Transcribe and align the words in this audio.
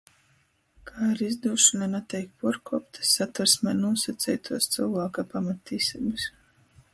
Ka 0.85 0.93
ar 1.07 1.19
izdūšonu 1.25 1.89
nateik 1.91 2.31
puorkuoptys 2.43 3.11
Satversmē 3.19 3.75
nūsaceituos 3.83 4.71
cylvāka 4.77 5.27
pamattīseibys. 5.37 6.27